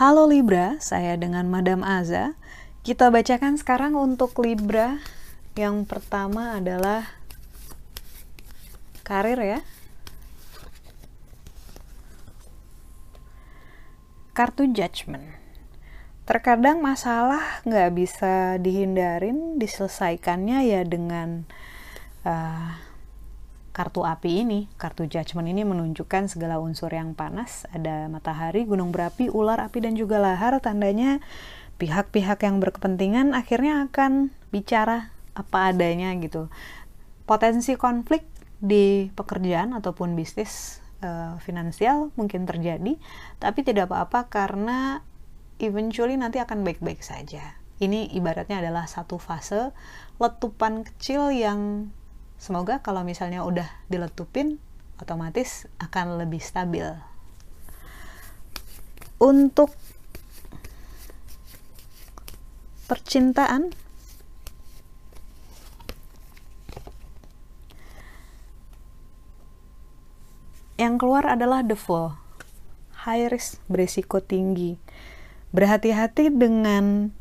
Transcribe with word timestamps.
Halo 0.00 0.26
Libra, 0.26 0.80
saya 0.80 1.14
dengan 1.14 1.46
Madam 1.52 1.86
Aza. 1.86 2.34
Kita 2.82 3.14
bacakan 3.14 3.60
sekarang 3.60 3.94
untuk 3.94 4.32
Libra. 4.42 4.98
Yang 5.54 5.86
pertama 5.86 6.58
adalah 6.58 7.06
karir 9.06 9.38
ya. 9.38 9.60
Kartu 14.34 14.66
Judgment. 14.72 15.36
Terkadang 16.24 16.80
masalah 16.80 17.60
nggak 17.68 17.90
bisa 17.92 18.56
dihindarin, 18.56 19.60
diselesaikannya 19.60 20.64
ya 20.64 20.82
dengan 20.88 21.44
uh, 22.24 22.74
kartu 23.70 24.02
api 24.02 24.42
ini, 24.42 24.60
kartu 24.76 25.06
judgment 25.06 25.46
ini 25.46 25.62
menunjukkan 25.62 26.26
segala 26.26 26.58
unsur 26.58 26.90
yang 26.90 27.14
panas, 27.14 27.64
ada 27.70 28.10
matahari, 28.10 28.66
gunung 28.66 28.90
berapi, 28.90 29.30
ular, 29.30 29.62
api, 29.62 29.78
dan 29.80 29.94
juga 29.94 30.18
lahar, 30.18 30.58
tandanya 30.58 31.22
pihak-pihak 31.80 32.44
yang 32.44 32.60
berkepentingan 32.60 33.32
akhirnya 33.32 33.88
akan 33.88 34.34
bicara 34.52 35.14
apa 35.32 35.72
adanya 35.72 36.12
gitu. 36.20 36.52
Potensi 37.24 37.78
konflik 37.78 38.26
di 38.60 39.08
pekerjaan 39.16 39.72
ataupun 39.72 40.12
bisnis 40.12 40.84
uh, 41.00 41.40
finansial 41.40 42.12
mungkin 42.18 42.44
terjadi, 42.44 43.00
tapi 43.40 43.64
tidak 43.64 43.88
apa-apa 43.88 44.28
karena 44.28 45.00
eventually 45.56 46.20
nanti 46.20 46.36
akan 46.36 46.66
baik-baik 46.66 47.00
saja. 47.00 47.56
Ini 47.80 48.12
ibaratnya 48.12 48.60
adalah 48.60 48.84
satu 48.84 49.16
fase 49.16 49.72
letupan 50.20 50.84
kecil 50.84 51.32
yang 51.32 51.88
Semoga 52.40 52.80
kalau 52.80 53.04
misalnya 53.04 53.44
udah 53.44 53.68
diletupin, 53.92 54.56
otomatis 54.96 55.68
akan 55.76 56.16
lebih 56.16 56.40
stabil. 56.40 56.88
Untuk 59.20 59.76
percintaan, 62.88 63.76
yang 70.80 70.96
keluar 70.96 71.28
adalah 71.28 71.60
the 71.60 71.76
flow. 71.76 72.16
High 73.04 73.28
risk, 73.28 73.60
berisiko 73.68 74.24
tinggi. 74.24 74.80
Berhati-hati 75.52 76.32
dengan 76.32 77.12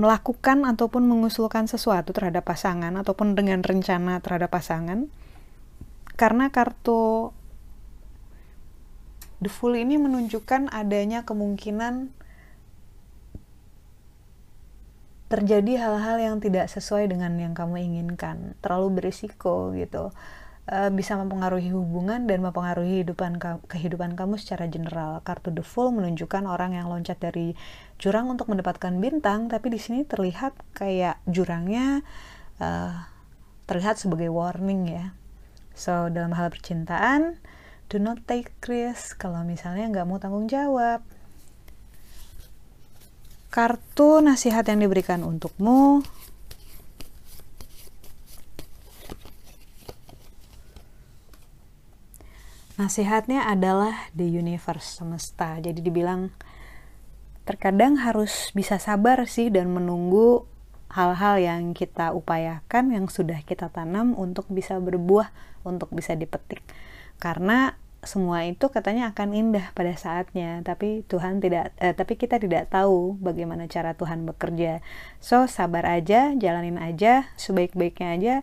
melakukan 0.00 0.64
ataupun 0.64 1.04
mengusulkan 1.04 1.68
sesuatu 1.68 2.16
terhadap 2.16 2.48
pasangan 2.48 2.96
ataupun 2.96 3.36
dengan 3.36 3.60
rencana 3.60 4.24
terhadap 4.24 4.48
pasangan 4.48 5.12
karena 6.16 6.48
kartu 6.48 7.30
the 9.44 9.52
fool 9.52 9.76
ini 9.76 10.00
menunjukkan 10.00 10.72
adanya 10.72 11.28
kemungkinan 11.28 12.12
terjadi 15.30 15.78
hal-hal 15.78 16.16
yang 16.18 16.36
tidak 16.42 16.66
sesuai 16.66 17.06
dengan 17.06 17.36
yang 17.38 17.54
kamu 17.54 17.78
inginkan 17.84 18.58
terlalu 18.64 18.98
berisiko 18.98 19.70
gitu 19.76 20.10
Eh, 20.68 20.92
bisa 20.92 21.16
mempengaruhi 21.16 21.72
hubungan 21.72 22.28
dan 22.28 22.44
mempengaruhi 22.44 23.02
kehidupan 23.02 23.40
kehidupan 23.64 24.12
kamu 24.12 24.36
secara 24.36 24.68
general. 24.68 25.24
Kartu 25.24 25.48
The 25.50 25.64
Fool 25.64 25.90
menunjukkan 25.96 26.44
orang 26.44 26.76
yang 26.76 26.86
loncat 26.92 27.16
dari 27.16 27.56
jurang 27.96 28.28
untuk 28.28 28.46
mendapatkan 28.52 28.92
bintang, 29.00 29.48
tapi 29.48 29.72
di 29.72 29.80
sini 29.80 30.04
terlihat 30.04 30.52
kayak 30.76 31.18
jurangnya 31.26 32.04
uh, 32.60 33.08
terlihat 33.66 33.98
sebagai 33.98 34.28
warning 34.30 34.86
ya. 34.86 35.16
So 35.72 36.12
dalam 36.12 36.36
hal 36.36 36.52
percintaan, 36.52 37.40
do 37.90 37.96
not 37.96 38.22
take 38.28 38.52
risk 38.68 39.16
kalau 39.16 39.42
misalnya 39.42 39.88
nggak 39.90 40.06
mau 40.06 40.20
tanggung 40.20 40.46
jawab. 40.46 41.02
Kartu 43.50 44.22
nasihat 44.22 44.62
yang 44.70 44.86
diberikan 44.86 45.26
untukmu 45.26 46.06
Nasihatnya 52.80 53.44
adalah 53.44 54.08
the 54.16 54.24
universe 54.24 54.96
semesta. 54.96 55.60
Jadi 55.60 55.84
dibilang 55.84 56.32
terkadang 57.44 58.00
harus 58.00 58.48
bisa 58.56 58.80
sabar 58.80 59.20
sih 59.28 59.52
dan 59.52 59.68
menunggu 59.68 60.48
hal-hal 60.88 61.36
yang 61.36 61.76
kita 61.76 62.16
upayakan 62.16 62.88
yang 62.88 63.04
sudah 63.12 63.44
kita 63.44 63.68
tanam 63.68 64.16
untuk 64.16 64.48
bisa 64.48 64.80
berbuah, 64.80 65.28
untuk 65.60 65.92
bisa 65.92 66.16
dipetik. 66.16 66.64
Karena 67.20 67.76
semua 68.00 68.48
itu 68.48 68.72
katanya 68.72 69.12
akan 69.12 69.36
indah 69.36 69.76
pada 69.76 69.92
saatnya, 69.92 70.64
tapi 70.64 71.04
Tuhan 71.04 71.44
tidak 71.44 71.76
eh, 71.84 71.92
tapi 71.92 72.16
kita 72.16 72.40
tidak 72.40 72.72
tahu 72.72 73.20
bagaimana 73.20 73.68
cara 73.68 73.92
Tuhan 73.92 74.24
bekerja. 74.24 74.80
So, 75.20 75.44
sabar 75.44 75.84
aja, 75.84 76.32
jalanin 76.32 76.80
aja 76.80 77.28
sebaik-baiknya 77.36 78.08
aja 78.16 78.34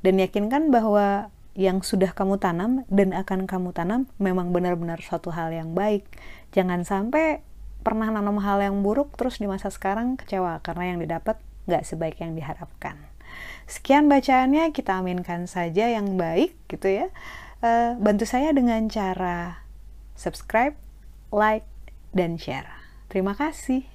dan 0.00 0.16
yakinkan 0.16 0.72
bahwa 0.72 1.28
yang 1.52 1.84
sudah 1.84 2.16
kamu 2.16 2.40
tanam 2.40 2.88
dan 2.88 3.12
akan 3.12 3.44
kamu 3.44 3.76
tanam 3.76 4.08
memang 4.16 4.56
benar-benar 4.56 5.04
suatu 5.04 5.28
hal 5.28 5.52
yang 5.52 5.76
baik. 5.76 6.08
Jangan 6.56 6.84
sampai 6.88 7.44
pernah 7.82 8.08
nanam 8.08 8.40
hal 8.40 8.62
yang 8.62 8.80
buruk 8.80 9.12
terus 9.18 9.42
di 9.42 9.50
masa 9.50 9.68
sekarang 9.68 10.16
kecewa 10.16 10.62
karena 10.64 10.94
yang 10.94 10.98
didapat 11.02 11.36
nggak 11.68 11.84
sebaik 11.84 12.16
yang 12.22 12.32
diharapkan. 12.32 12.96
Sekian 13.64 14.10
bacaannya, 14.10 14.74
kita 14.74 15.00
aminkan 15.00 15.48
saja 15.48 15.88
yang 15.88 16.16
baik 16.20 16.56
gitu 16.68 16.88
ya. 16.88 17.06
Uh, 17.62 17.94
bantu 18.02 18.26
saya 18.26 18.50
dengan 18.50 18.90
cara 18.90 19.62
subscribe, 20.18 20.74
like, 21.30 21.66
dan 22.12 22.36
share. 22.36 22.68
Terima 23.08 23.32
kasih. 23.38 23.91